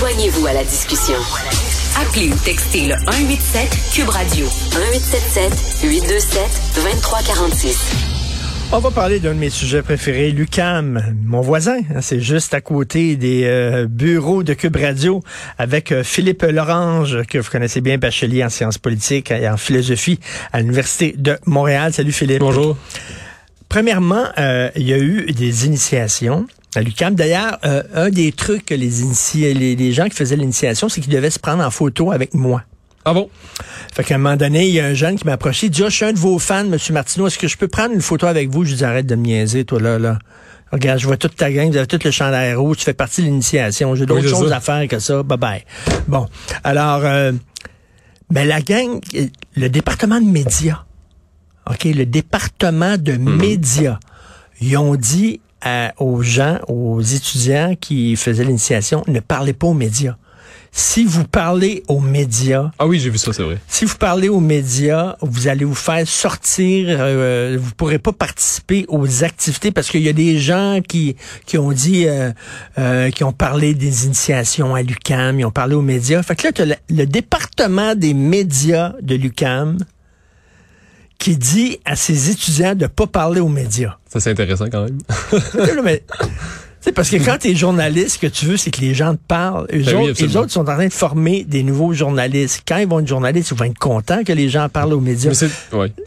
[0.00, 1.16] Joignez-vous à la discussion.
[2.00, 6.42] Appelez ou textez le 187 Cube Radio 1877 827
[6.76, 7.92] 2346.
[8.72, 11.80] On va parler d'un de mes sujets préférés, Lucam, mon voisin.
[11.94, 15.22] Hein, c'est juste à côté des euh, bureaux de Cube Radio
[15.58, 20.18] avec euh, Philippe Lorange, que vous connaissez bien, bachelier en sciences politiques et en philosophie
[20.50, 21.92] à l'Université de Montréal.
[21.92, 22.40] Salut Philippe.
[22.40, 22.74] Bonjour.
[23.68, 27.14] Premièrement, euh, il y a eu des initiations à l'UCAM.
[27.14, 28.90] D'ailleurs, un des trucs que les,
[29.54, 32.62] les, les gens qui faisaient l'initiation, c'est qu'ils devaient se prendre en photo avec moi.
[33.04, 33.30] Ah bon?
[33.94, 35.68] Fait qu'à un moment donné, il y a un jeune qui m'a approché.
[35.68, 36.76] Il dit, ah, je suis un de vos fans, M.
[36.90, 37.26] Martineau.
[37.26, 38.64] Est-ce que je peux prendre une photo avec vous?
[38.64, 40.18] Je dis, arrête de me niaiser, toi, là, là.
[40.70, 43.22] Regarde, je vois toute ta gang, vous avez tout le champ rouge, tu fais partie
[43.22, 43.94] de l'initiation.
[43.96, 45.22] J'ai d'autres choses à faire que ça.
[45.24, 45.64] Bye bye.
[46.06, 46.28] Bon.
[46.62, 47.32] Alors, euh,
[48.30, 49.00] ben, la gang,
[49.56, 50.84] le département de médias,
[51.68, 53.36] OK, le département de mhm.
[53.36, 53.98] médias,
[54.60, 55.40] ils ont dit
[55.98, 60.16] aux gens, aux étudiants qui faisaient l'initiation, ne parlez pas aux médias
[60.72, 62.70] si vous parlez aux médias.
[62.78, 63.58] Ah oui, j'ai vu ça, c'est vrai.
[63.66, 68.84] Si vous parlez aux médias, vous allez vous faire sortir, euh, vous pourrez pas participer
[68.88, 72.30] aux activités parce qu'il y a des gens qui, qui ont dit, euh,
[72.78, 76.22] euh, qui ont parlé des initiations à l'UCAM, ils ont parlé aux médias.
[76.22, 79.78] Fait que là, as le, le, département des médias de l'UCAM
[81.20, 83.98] qui dit à ses étudiants de pas parler aux médias.
[84.08, 84.98] Ça, c'est intéressant quand même.
[86.80, 89.14] C'est parce que quand tu es journaliste, ce que tu veux, c'est que les gens
[89.14, 89.66] te parlent.
[89.72, 92.62] Eux ben autres, les autres sont en train de former des nouveaux journalistes.
[92.66, 95.32] Quand ils vont être journalistes, ils vont être contents que les gens parlent aux médias.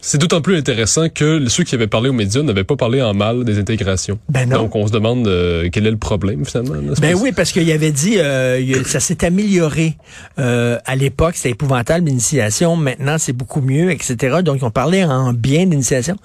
[0.01, 3.13] C'est d'autant plus intéressant que ceux qui avaient parlé aux médias n'avaient pas parlé en
[3.13, 4.17] mal des intégrations.
[4.29, 4.63] Ben non.
[4.63, 6.73] Donc on se demande euh, quel est le problème finalement.
[6.99, 9.95] ben oui, parce qu'il avait dit euh, ça s'est amélioré
[10.39, 12.75] euh, à l'époque, c'était épouvantable l'initiation.
[12.75, 14.37] Maintenant, c'est beaucoup mieux, etc.
[14.43, 16.15] Donc ils ont parlé en bien d'initiation.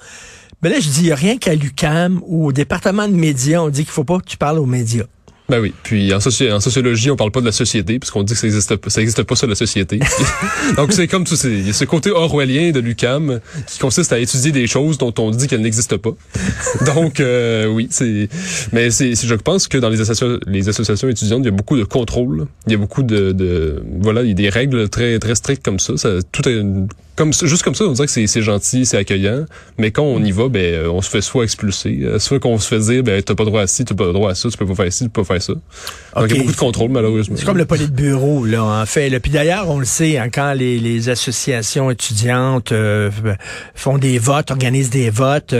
[0.63, 3.61] Mais là, je dis, il n'y a rien qu'à l'UCAM ou au département de médias,
[3.61, 5.07] on dit qu'il faut pas que tu parles aux médias.
[5.49, 5.73] Ben oui.
[5.83, 8.91] Puis en, sociologie, on parle pas de la société, puisqu'on dit que ça existe pas,
[8.91, 9.99] ça existe pas ça, la société.
[10.77, 14.19] Donc c'est comme tout, il y a ce côté orwellien de l'UCAM qui consiste à
[14.19, 16.13] étudier des choses dont on dit qu'elles n'existent pas.
[16.95, 18.29] Donc euh, oui, c'est,
[18.73, 21.79] mais c'est, je pense que dans les associations, les associations étudiantes, il y a beaucoup
[21.79, 22.47] de contrôle.
[22.67, 25.65] Il y a beaucoup de, de voilà, il y a des règles très très strictes
[25.65, 25.97] comme ça.
[25.97, 26.63] ça tout est
[27.19, 29.45] comme juste comme ça, on dirait que c'est gentil, c'est accueillant,
[29.77, 32.59] mais quand on y va, ben euh, on se fait soit expulser, euh, soit qu'on
[32.61, 34.57] se fait dire ben t'as pas droit à ci, t'as pas droit à ça, tu
[34.57, 35.53] peux pas faire ci, tu peux pas faire ça.
[35.53, 37.35] Donc il y a beaucoup de contrôle malheureusement.
[37.37, 39.11] C'est comme le bureau là en fait.
[39.19, 43.11] Puis d'ailleurs on le sait hein, quand les, les, associations étudiantes euh,
[43.75, 45.57] font des votes, organisent des votes,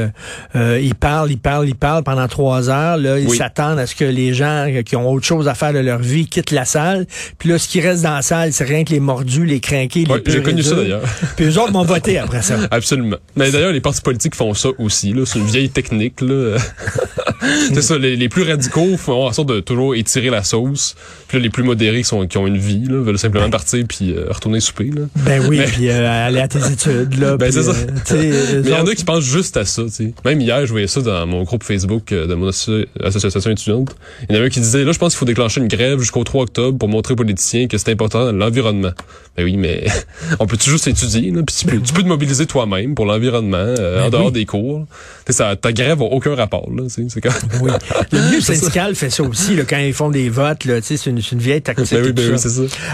[0.55, 2.99] ils parlent, ils parlent, ils parlent pendant trois heures.
[2.99, 5.81] Là ils s'attendent à ce que les gens qui ont autre chose à faire de
[5.81, 7.07] leur vie quittent la salle.
[7.39, 10.05] Puis là ce qui reste dans la salle c'est rien que les mordus, les crinqués,
[10.05, 11.03] les ouais, J'ai connu ça d'ailleurs.
[11.49, 12.57] Les autres m'ont voté après ça.
[12.71, 13.17] Absolument.
[13.37, 15.15] Mais d'ailleurs, les partis politiques font ça aussi.
[15.25, 16.21] C'est une vieille technique.
[16.21, 16.59] Là.
[17.73, 20.95] c'est ça, les, plus radicaux font en sorte de toujours étirer la sauce.
[21.27, 23.85] Puis là, les plus modérés qui, sont, qui ont une vie là, veulent simplement partir
[23.89, 24.91] puis euh, retourner souper.
[24.95, 25.03] Là.
[25.17, 27.19] Ben oui, puis euh, aller à tes études.
[27.19, 27.73] Là, ben c'est ça.
[28.13, 29.85] Euh, Mais il y en a qui pensent juste à ça.
[29.85, 30.13] T'sais.
[30.25, 33.97] Même hier, je voyais ça dans mon groupe Facebook de mon association étudiante.
[34.29, 35.99] Il y en a un qui disait, là, je pense qu'il faut déclencher une grève
[36.01, 38.93] jusqu'au 3 octobre pour montrer aux politiciens que c'est important l'environnement.
[39.37, 39.87] Ben oui, mais
[40.41, 44.11] on peut toujours s'étudier tu peux, tu peux te mobiliser toi-même pour l'environnement euh, en
[44.11, 44.87] ben dehors des cours.
[45.29, 46.69] Ça, ta grève n'a aucun rapport.
[46.75, 47.33] Là, c'est comme...
[47.63, 47.71] oui.
[48.13, 50.67] Le milieu syndical fait ça aussi là, quand ils font des votes.
[50.83, 51.93] C'est une, une vieille tactique.
[51.93, 52.49] Ben oui, ben oui, ça.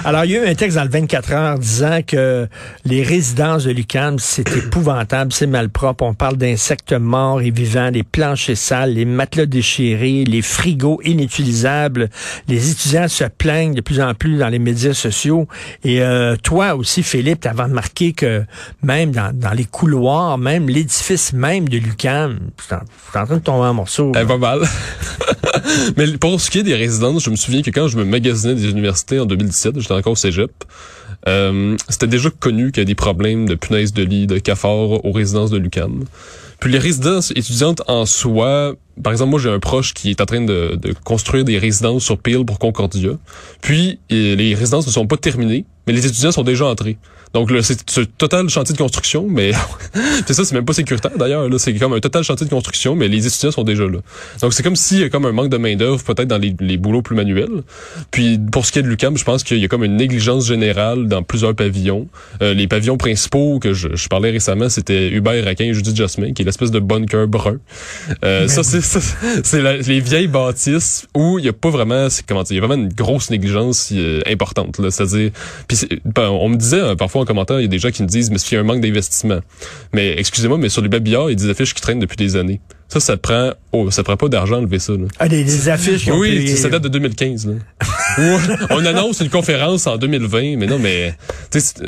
[0.04, 2.48] Alors, il y a eu un texte dans le 24 heures disant que
[2.84, 6.04] les résidences de l'UQAM, c'est épouvantable, c'est malpropre.
[6.04, 12.10] On parle d'insectes morts et vivants, les planchers sales, les matelas déchirés, les frigos inutilisables.
[12.48, 15.46] Les étudiants se plaignent de plus en plus dans les médias sociaux.
[15.84, 18.33] Et euh, toi aussi, Philippe, tu avais remarqué que
[18.82, 23.74] même dans, les couloirs, même l'édifice même de l'UCAM, c'est en, train de tomber en
[23.74, 24.12] morceaux.
[24.20, 24.60] Eh, pas mal.
[25.96, 28.54] Mais pour ce qui est des résidences, je me souviens que quand je me magasinais
[28.54, 30.50] des universités en 2017, j'étais encore au cégep,
[31.26, 35.04] euh, c'était déjà connu qu'il y a des problèmes de punaises de lit, de cafards
[35.04, 36.04] aux résidences de l'UCAM.
[36.60, 40.26] Puis les résidences étudiantes en soi, par exemple, moi j'ai un proche qui est en
[40.26, 43.10] train de, de construire des résidences sur Peel pour Concordia.
[43.60, 46.96] Puis les résidences ne sont pas terminées, mais les étudiants sont déjà entrés.
[47.34, 49.50] Donc là, c'est un total chantier de construction, mais
[50.26, 51.48] c'est ça, c'est même pas sécuritaire d'ailleurs.
[51.48, 53.98] Là, c'est comme un total chantier de construction, mais les étudiants sont déjà là.
[54.40, 56.54] Donc c'est comme s'il y a comme un manque de main d'œuvre peut-être dans les,
[56.60, 57.62] les, boulots plus manuels.
[58.12, 60.46] Puis pour ce qui est de l'UCAM, je pense qu'il y a comme une négligence
[60.46, 62.06] générale dans plusieurs pavillons.
[62.40, 66.34] Euh, les pavillons principaux que je, je parlais récemment, c'était Hubert Raquin et Judith Jasmin,
[66.34, 67.58] qui est l'espèce de bunker brun.
[68.24, 68.80] Euh, ça c'est
[69.42, 72.66] c'est les vieilles bâtisses où il y a pas vraiment, comment dire, il y a
[72.66, 74.80] vraiment une grosse négligence euh, importante.
[74.90, 75.30] C'est-à-dire,
[75.74, 78.08] puis ben, on me disait euh, parfois commentaire, il y a des gens qui me
[78.08, 79.40] disent, mais s'il y a un manque d'investissement.
[79.92, 82.36] Mais excusez-moi, mais sur les babillards, il y a des affiches qui traînent depuis des
[82.36, 82.60] années.
[82.88, 84.92] Ça, ça prend, oh, ça prend pas d'argent enlever ça.
[84.92, 85.06] Là.
[85.18, 87.46] Ah, des, affiches qui ont Oui, ça date de 2015.
[87.48, 87.54] Là.
[88.70, 91.14] on annonce une conférence en 2020, mais non, mais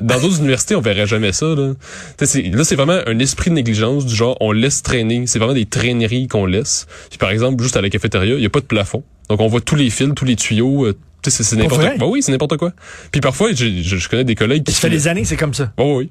[0.03, 1.47] dans d'autres universités, on verrait jamais ça.
[1.47, 1.75] Là,
[2.19, 2.27] là
[2.65, 5.25] c'est vraiment un esprit de négligence du genre, on laisse traîner.
[5.27, 6.87] C'est vraiment des traîneries qu'on laisse.
[7.11, 9.05] Puis, par exemple, juste à la cafétéria, il y a pas de plafond.
[9.29, 10.87] Donc, on voit tous les fils, tous les tuyaux.
[11.31, 11.97] C'est n'importe quoi.
[11.97, 12.73] Bah oui, c'est n'importe quoi.
[13.11, 14.73] Puis parfois, je, je, connais des collègues qui...
[14.73, 15.73] Ça fait des années c'est comme ça.
[15.77, 16.11] Oh, oui.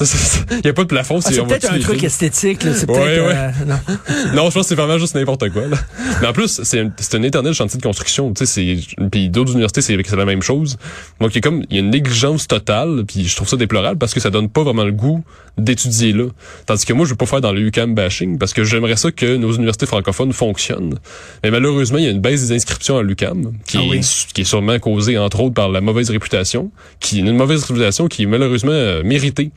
[0.00, 1.20] Il n'y a pas de plafond.
[1.24, 2.62] Ah, c'est peut-être un truc esthétique.
[2.62, 3.32] C'est ouais, ouais.
[3.32, 3.78] Euh, non.
[4.34, 4.50] non.
[4.50, 5.68] je pense que c'est vraiment juste n'importe quoi.
[5.68, 5.76] Là.
[6.20, 8.32] Mais en plus, c'est un, éternel chantier de construction.
[8.32, 10.78] Puis d'autres universités, c'est la même chose.
[11.20, 13.04] Donc, il y a comme il y a une négligence totale.
[13.06, 15.22] Puis je trouve ça déplorable parce que ça donne pas vraiment le goût
[15.58, 16.24] d'étudier là.
[16.66, 19.12] Tandis que moi, je veux pas faire dans le UCAM bashing parce que j'aimerais ça
[19.12, 20.98] que nos universités francophones fonctionnent.
[21.44, 24.40] Mais malheureusement, il y a une baisse des inscriptions à l'UCAM qui, ah est, qui
[24.40, 26.72] est sûrement causée, entre autres, par la mauvaise réputation.
[26.98, 29.52] qui Une mauvaise réputation qui est malheureusement euh, méritée.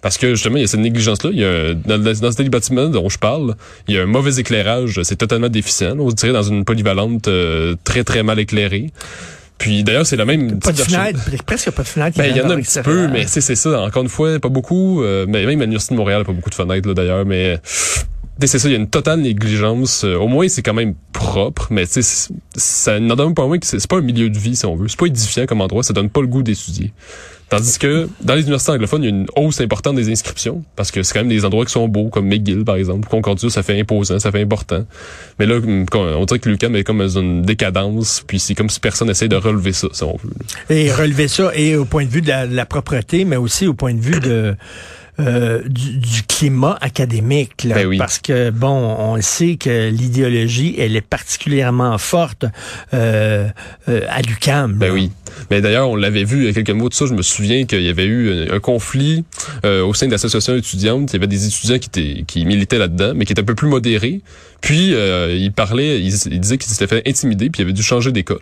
[0.00, 1.30] Parce que justement, il y a cette négligence-là.
[1.32, 3.54] Il y a dans, dans ce bâtiment dont je parle,
[3.88, 5.00] il y a un mauvais éclairage.
[5.02, 5.98] C'est totalement déficient.
[5.98, 8.90] On se dirait dans une polyvalente euh, très très mal éclairée.
[9.58, 10.58] Puis d'ailleurs, c'est la même.
[10.58, 12.18] Pas de fenêtre, presque pas de fenêtre.
[12.18, 13.82] Ben, il y en a un petit peu, mais c'est ça.
[13.82, 15.02] Encore une fois, pas beaucoup.
[15.02, 17.24] Euh, mais même à l'Université de Montréal, pas beaucoup de fenêtres d'ailleurs.
[17.24, 17.60] Mais
[18.40, 20.04] c'est ça, il y a une totale négligence.
[20.04, 23.86] Euh, au moins, c'est quand même propre, mais ça n'en donne pas moins que c'est
[23.86, 24.88] pas un milieu de vie, si on veut.
[24.88, 26.92] C'est pas édifiant comme endroit, ça donne pas le goût d'étudier.
[27.52, 30.90] Tandis que dans les universités anglophones, il y a une hausse importante des inscriptions, parce
[30.90, 33.06] que c'est quand même des endroits qui sont beaux, comme McGill, par exemple.
[33.10, 34.86] Concordia, ça fait imposant, ça fait important.
[35.38, 35.56] Mais là,
[35.92, 39.28] on dirait que l'UQAM est comme dans une décadence, puis c'est comme si personne essaie
[39.28, 40.32] de relever ça, si on veut.
[40.74, 43.92] Et relever ça, et au point de vue de la propreté, mais aussi au point
[43.92, 44.56] de vue de...
[45.20, 47.64] Euh, du, climat académique.
[47.64, 52.46] Là, ben Parce que, bon, on sait que l'idéologie, elle est particulièrement forte
[52.94, 53.46] euh,
[53.90, 54.72] euh, à l'UQAM.
[54.72, 55.10] Ben oui.
[55.50, 57.66] Mais d'ailleurs, on l'avait vu, il y a quelques mots de ça, je me souviens
[57.66, 59.24] qu'il y avait eu un, conflit
[59.64, 61.10] au sein de l'association étudiante.
[61.10, 63.54] Il y avait des étudiants qui, étaient, qui militaient là-dedans, mais qui étaient un peu
[63.54, 64.22] plus modérés.
[64.62, 68.12] Puis, euh, il parlait, il, disait qu'il s'était fait intimider, puis il avait dû changer
[68.12, 68.38] d'école.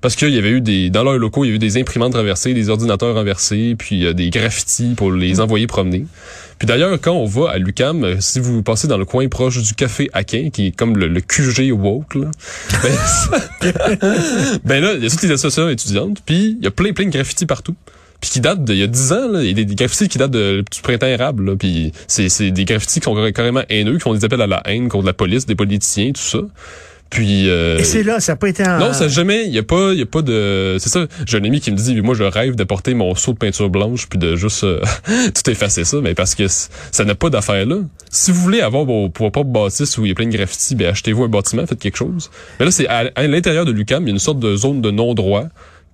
[0.00, 2.14] Parce qu'il y avait eu des, dans leurs locaux, il y avait eu des imprimantes
[2.14, 6.06] renversées, des ordinateurs renversés, puis euh, des graffitis pour les envoyer promener.
[6.58, 9.62] Puis d'ailleurs, quand on va à Lucam, euh, si vous passez dans le coin proche
[9.62, 12.30] du café Aquin, qui est comme le, QG woke, là,
[13.62, 13.70] ben,
[14.64, 17.06] ben, là, il y a toutes les associations étudiantes, puis il y a plein, plein
[17.06, 17.76] de graffitis partout
[18.20, 19.28] puis qui datent d'il y a 10 ans.
[19.32, 19.42] Là.
[19.42, 21.56] Il y a des, graffitis qui datent de, du printemps érable.
[21.56, 24.62] Puis c'est, c'est des graffitis qui sont carrément haineux, qui font des appels à la
[24.66, 26.40] haine contre la police, des politiciens, tout ça.
[27.10, 28.78] Puis euh, Et c'est là, ça n'a pas été un...
[28.78, 31.38] Non, ça jamais, il y a pas il y a pas de c'est ça, j'ai
[31.38, 34.08] un ami qui me dit moi je rêve de porter mon seau de peinture blanche
[34.08, 34.80] puis de juste euh,
[35.34, 37.78] tout effacer ça mais parce que ça n'a pas d'affaire là.
[38.10, 40.76] Si vous voulez avoir vos, vos propres bâtisses où il y a plein de graffitis,
[40.76, 42.30] ben achetez-vous un bâtiment, faites quelque chose.
[42.60, 44.80] Mais là c'est à, à l'intérieur de l'UCAM, il y a une sorte de zone
[44.80, 45.46] de non-droit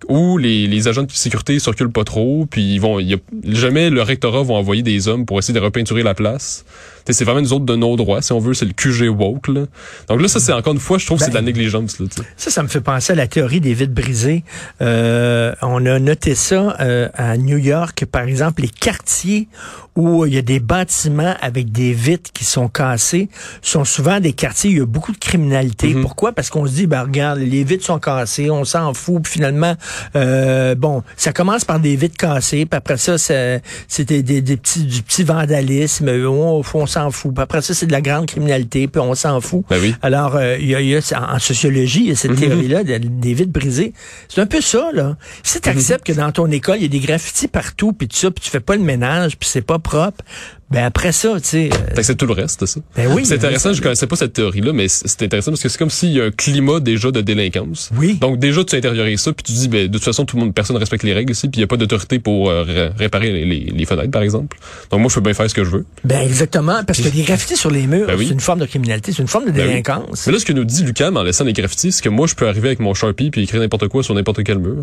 [0.09, 3.91] où les, les agents de sécurité circulent pas trop, puis ils vont, y a, jamais
[3.91, 6.65] le rectorat va envoyer des hommes pour essayer de repeinturer la place.
[7.09, 9.49] C'est vraiment une zone de non-droit, si on veut, c'est le QG woke.
[9.49, 9.67] Là.
[10.09, 11.99] Donc là, ça, c'est encore une fois, je trouve que c'est de la ben, négligence.
[11.99, 12.07] Là,
[12.37, 14.45] ça, ça me fait penser à la théorie des vitres brisées.
[14.81, 19.49] Euh, on a noté ça euh, à New York, par exemple, les quartiers
[19.97, 23.29] où il y a des bâtiments avec des vitres qui sont cassées
[23.63, 25.95] sont souvent des quartiers où il y a beaucoup de criminalité.
[25.95, 26.03] Mm-hmm.
[26.03, 26.33] Pourquoi?
[26.33, 29.75] Parce qu'on se dit, ben regarde, les vitres sont cassées, on s'en fout, puis finalement,
[30.15, 34.85] euh, bon, ça commence par des vitres cassées, puis après ça, c'était des, des, petits,
[34.85, 37.35] du petit vandalisme, on, on s'en fout.
[37.35, 39.65] Puis après ça, c'est de la grande criminalité, puis on s'en fout.
[39.69, 39.95] Ben oui.
[40.03, 42.41] Alors, euh, il y, a, y, a, en sociologie, il y a cette mm-hmm.
[42.41, 43.93] théorie-là des vitres brisées.
[44.29, 45.17] C'est un peu ça, là.
[45.43, 46.15] Si tu acceptes mm-hmm.
[46.15, 48.51] que dans ton école, il y a des graffitis partout, puis tout ça, puis tu
[48.51, 50.25] fais pas le ménage, puis c'est pas propre,
[50.69, 51.71] ben après ça, tu sais.
[51.73, 52.15] Euh...
[52.15, 52.81] tout le reste, ça.
[52.97, 53.25] Ben oui.
[53.25, 56.11] C'est intéressant, je connaissais pas cette théorie-là, mais c'est intéressant parce que c'est comme s'il
[56.11, 57.91] y a un climat déjà de délinquance.
[57.97, 58.19] Oui.
[58.21, 60.55] Donc déjà, tu intériorises ça, puis tu dis, ben de toute façon, tout le monde,
[60.55, 63.45] personne respecte les règles ici, puis il y a pas d'autorité pour euh, réparer les,
[63.45, 64.59] les, fenêtres, par exemple.
[64.91, 65.87] Donc moi, je peux bien faire ce que je veux.
[66.03, 69.13] Ben exactement, parce que les graffitis sur les murs, ben c'est une forme de criminalité,
[69.13, 70.27] c'est une forme de ben délinquance.
[70.27, 72.35] Mais là, ce que nous dit Lucam en laissant les graffitis, c'est que moi, je
[72.35, 74.83] peux arriver avec mon Sharpie puis écrire n'importe quoi sur n'importe quel mur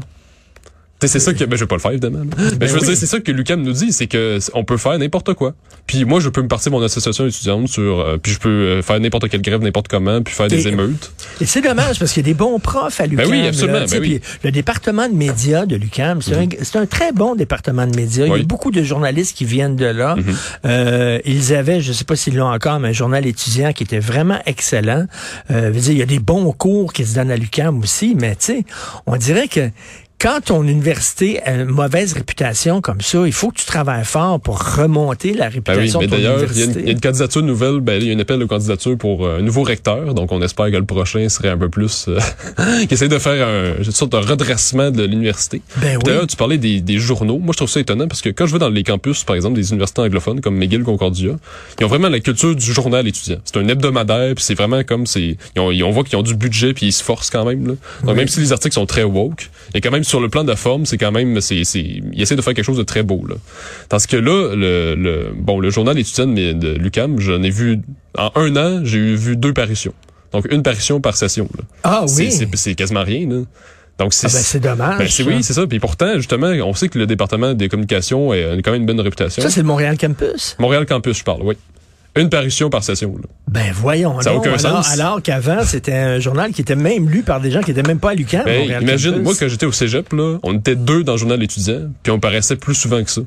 [1.08, 2.20] c'est ça que ben, je vais pas le faire évidemment.
[2.26, 4.78] Ben, ben, je veux dire c'est ça que Lucam nous dit, c'est que on peut
[4.78, 5.54] faire n'importe quoi.
[5.88, 8.82] Puis moi je peux me partir mon association étudiante sur euh, puis je peux euh,
[8.82, 11.12] faire n'importe quelle grève n'importe comment puis faire des émeutes.
[11.42, 13.30] Et c'est dommage parce qu'il y a des bons profs à Lucam.
[13.30, 13.86] Ben oui, absolument.
[13.90, 14.22] ben oui.
[14.44, 16.84] le département de médias de Lucam, c'est un, mhm.
[16.84, 18.26] un, très bon département de médias.
[18.26, 20.16] Il y a beaucoup de journalistes qui viennent de là.
[20.16, 20.36] Mhm.
[20.66, 24.00] euh, ils avaient, je sais pas s'ils l'ont encore, mais un journal étudiant qui était
[24.00, 25.06] vraiment excellent.
[25.52, 28.36] Euh, dire, il y a des bons cours qui se donnent à Lucam aussi, mais
[28.36, 28.66] tu sais,
[29.06, 29.70] on dirait que
[30.24, 34.40] quand ton université a une mauvaise réputation comme ça, il faut que tu travailles fort
[34.40, 36.80] pour remonter la Ben oui, réputation mais de ton d'ailleurs, il y, a université.
[36.80, 39.26] il y a une candidature nouvelle, ben, il y a une appel de candidature pour
[39.26, 42.06] euh, un nouveau recteur, donc on espère que le prochain serait un peu plus...
[42.08, 42.20] Euh,
[42.88, 45.62] qui essaie de faire un, une sorte de redressement de l'université.
[45.82, 46.04] Ben oui.
[46.06, 47.40] D'ailleurs, tu parlais des, des journaux.
[47.40, 49.56] Moi, je trouve ça étonnant parce que quand je vais dans les campus, par exemple,
[49.56, 51.32] des universités anglophones comme McGill, Concordia,
[51.80, 53.40] ils ont vraiment la culture du journal étudiant.
[53.44, 56.24] C'est un hebdomadaire, puis c'est vraiment comme c'est, ils ont- ils- on voit qu'ils ont
[56.24, 57.68] du budget, puis ils se forcent quand même.
[57.68, 57.74] Là.
[58.06, 60.50] Donc même si les articles sont très woke, et quand même sur le plan de
[60.50, 63.26] la forme, c'est quand même, c'est, ils essaient de faire quelque chose de très beau.
[63.28, 63.34] Là.
[63.90, 67.80] Tandis que là, le, le, bon, le journal étudiant de, de l'UQAM, j'en ai vu
[68.16, 69.96] en un an, j'ai eu vu deux parutions.
[70.32, 71.50] Donc une parution par session.
[71.58, 71.64] Là.
[71.82, 72.32] Ah oui.
[72.54, 73.28] c'est, quasiment rien.
[73.28, 73.42] Là.
[73.98, 75.00] Donc c'est Ah ben, c'est dommage.
[75.00, 75.66] ben, c'est oui, c'est ça.
[75.66, 79.02] Puis pourtant, justement, on sait que le département des communications a quand même une bonne
[79.02, 79.42] réputation.
[79.42, 80.56] Ça, c'est le Montréal Campus?
[80.60, 81.56] Montréal Campus, je parle, oui.
[82.16, 83.16] Une parution par session.
[83.18, 83.24] Là.
[83.48, 84.42] Ben voyons Ça a donc.
[84.46, 84.92] aucun alors, sens.
[84.94, 88.00] alors qu'avant, c'était un journal qui était même lu par des gens qui étaient même
[88.00, 88.44] pas à l'UQAM.
[88.46, 89.24] Ben, imagine, Campus.
[89.24, 92.20] moi, quand j'étais au cégep, là, on était deux dans le journal étudiant, puis on
[92.20, 93.22] paraissait plus souvent que ça.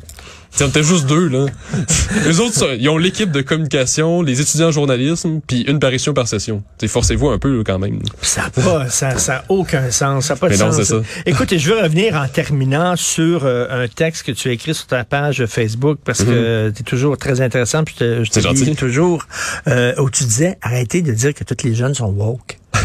[0.61, 1.47] On était juste deux, là.
[2.27, 6.15] les autres, ça, ils ont l'équipe de communication, les étudiants en journalisme, puis une parution
[6.15, 6.63] par session.
[6.79, 8.01] T'sais, forcez-vous un peu, quand même.
[8.23, 10.27] Ça n'a pas, ça, ça a aucun sens.
[10.27, 10.83] Ça a pas de non, sens.
[10.83, 10.97] ça.
[11.27, 14.75] Écoute, et je veux revenir en terminant sur euh, un texte que tu as écrit
[14.75, 18.31] sur ta page Facebook parce que tu es toujours très intéressant puis je te, je
[18.31, 18.75] te Mhm.
[18.77, 19.27] Toujours
[19.69, 22.59] euh, où tu disais arrêtez de dire que toutes les jeunes sont woke.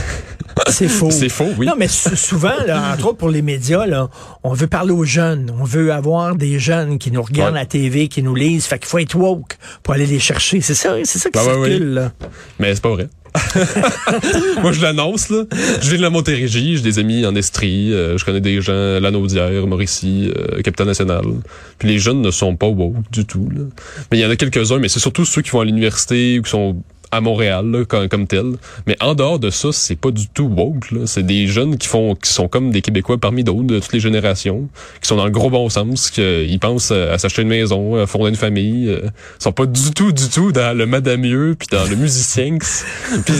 [0.69, 1.11] C'est faux.
[1.11, 1.65] C'est faux, oui.
[1.65, 4.09] Non, mais sou- souvent, là, entre autres pour les médias, là,
[4.43, 5.51] on veut parler aux jeunes.
[5.59, 7.59] On veut avoir des jeunes qui nous regardent Ouais.
[7.59, 8.65] à la TV, qui nous lisent.
[8.65, 10.61] Fait qu'il faut être woke pour aller les chercher.
[10.61, 12.11] C'est ça, c'est ça qui Ben circule, là.
[12.59, 13.07] Mais c'est pas vrai.
[14.61, 15.43] Moi, je l'annonce, là.
[15.81, 18.99] Je viens de la Montérégie, j'ai des amis en Estrie, euh, je connais des gens
[18.99, 21.23] Lanaudière, Mauricie, euh, Capitale Nationale.
[21.77, 23.61] Puis les jeunes ne sont pas woke du tout, là.
[24.11, 26.41] Mais il y en a quelques-uns, mais c'est surtout ceux qui vont à l'université ou
[26.43, 26.75] qui sont
[27.11, 28.53] à Montréal, là, comme, comme tel.
[28.87, 30.85] Mais en dehors de ça, c'est pas du tout woke.
[31.05, 33.99] C'est des jeunes qui font, qui sont comme des Québécois parmi d'autres, de toutes les
[33.99, 34.69] générations,
[35.01, 38.07] qui sont dans le gros bon sens, qu'ils pensent à, à s'acheter une maison, à
[38.07, 38.87] fonder une famille.
[38.89, 39.01] euh,
[39.39, 42.57] ils sont pas du tout, du tout dans le madamieux, puis dans le musicien.
[43.25, 43.33] puis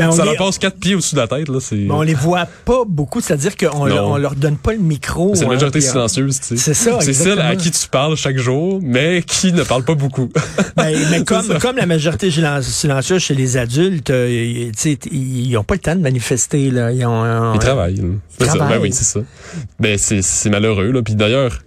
[0.00, 1.58] on ça les- leur passe quatre pieds au-dessus de la tête, là.
[1.60, 5.32] C'est Mais on les voit pas beaucoup, c'est-à-dire qu'on on leur donne pas le micro.
[5.34, 6.56] c'est la hein, majorité euh, silencieuse, tu sais.
[6.56, 9.94] C'est ça, C'est celle à qui tu parles chaque jour, mais qui ne parle pas
[9.94, 10.28] beaucoup.
[10.76, 14.70] Ben, mais comme, comme la majorité silen- silencieuse chez les adultes, euh,
[15.10, 16.70] ils n'ont pas le temps de manifester.
[16.70, 16.92] Là.
[16.92, 18.02] Ils, ont, euh, Ils travaillent.
[18.38, 18.58] C'est ça.
[18.58, 19.20] Ben oui, c'est ça.
[19.78, 21.02] Ben c'est malheureux là.
[21.02, 21.60] Puis d'ailleurs,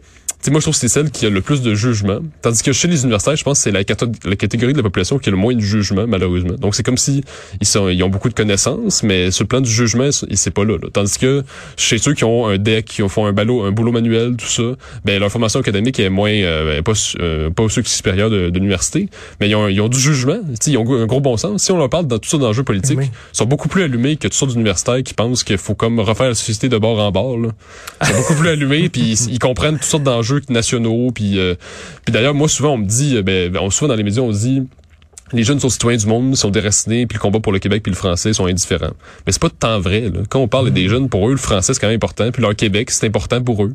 [0.46, 2.72] sais, moi je trouve que c'est celle qui a le plus de jugement, tandis que
[2.74, 5.38] chez les universitaires, je pense que c'est la, catégorie de la population qui a le
[5.38, 6.54] moins de jugement malheureusement.
[6.60, 7.24] Donc c'est comme si
[7.60, 10.52] ils sont ils ont beaucoup de connaissances, mais sur le plan du jugement, ils- c'est
[10.52, 10.88] pas là, là.
[10.92, 11.44] Tandis que
[11.78, 14.64] chez ceux qui ont un deck, qui font un ballot, un boulot manuel, tout ça,
[15.06, 18.58] ben leur formation académique est moins euh, ben, pas euh, pas sucre supérieur de, de
[18.60, 21.64] l'université, mais ils ont, ils ont du jugement, ils ont un gros bon sens.
[21.64, 23.06] Si on leur parle dans tout ça d'enjeux politiques, Oui.
[23.34, 26.28] ils sont beaucoup plus allumés que toutes sortes d'universitaires qui pensent qu'il faut comme refaire
[26.30, 27.38] la société de bord en bord.
[27.38, 27.50] Là.
[28.02, 31.12] Ils sont beaucoup plus allumés, puis ils, ils comprennent toutes sortes d'enjeux nationaux.
[31.12, 31.56] Puis, euh,
[32.06, 34.34] puis d'ailleurs, moi, souvent, on me dit, euh, ben, on, souvent dans les médias, on
[34.34, 34.64] se dit,
[35.34, 37.92] les jeunes sont citoyens du monde, sont déracinés, puis le combat pour le Québec puis
[37.92, 38.94] le français sont indifférents.
[39.26, 40.02] Mais c'est pas tant vrai.
[40.02, 40.22] Là.
[40.30, 42.56] Quand on parle des jeunes, pour eux, le français, c'est quand même important, puis leur
[42.56, 43.74] Québec, c'est important pour eux.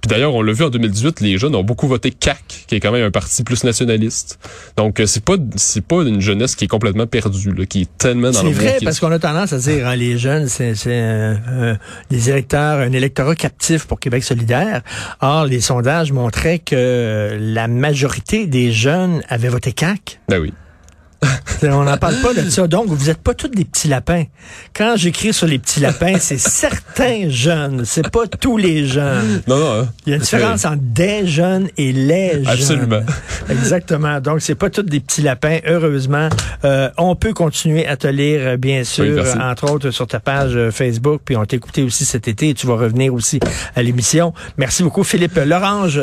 [0.00, 2.80] Puis d'ailleurs, on l'a vu en 2018, les jeunes ont beaucoup voté CAC, qui est
[2.80, 4.38] quand même un parti plus nationaliste.
[4.76, 7.98] Donc euh, c'est pas c'est pas une jeunesse qui est complètement perdue, là, qui est
[7.98, 10.90] tellement dans C'est vrai, parce qu'on a tendance à dire, hein, les jeunes, c'est c'est,
[10.92, 11.74] euh,
[12.10, 14.82] des électeurs, un électorat captif pour Québec solidaire.
[15.20, 20.20] Or, les sondages montraient que la majorité des jeunes avaient voté CAC.
[20.28, 20.52] Ben oui.
[21.62, 22.66] On n'en parle pas de ça.
[22.66, 24.24] Donc, vous n'êtes pas tous des petits lapins.
[24.74, 27.84] Quand j'écris sur les petits lapins, c'est certains jeunes.
[27.86, 29.40] C'est pas tous les jeunes.
[29.48, 29.80] Non, non.
[29.82, 29.88] hein.
[30.04, 32.46] Il y a une différence entre des jeunes et les jeunes.
[32.48, 33.00] Absolument.
[33.48, 34.20] Exactement.
[34.20, 35.58] Donc, c'est pas tous des petits lapins.
[35.66, 36.28] Heureusement,
[36.64, 40.20] Euh, on peut continuer à te lire, euh, bien sûr, Oui, entre autres sur ta
[40.20, 41.20] page euh, Facebook.
[41.24, 42.50] Puis on t'a écouté aussi cet été.
[42.50, 43.40] Et tu vas revenir aussi
[43.74, 44.34] à l'émission.
[44.58, 46.00] Merci beaucoup, Philippe Lorange,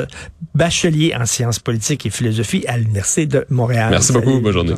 [0.56, 3.90] bachelier en sciences politiques et philosophie à l'Université de Montréal.
[3.92, 4.30] Merci beaucoup.
[4.32, 4.42] Salut.
[4.42, 4.74] Bonne journée.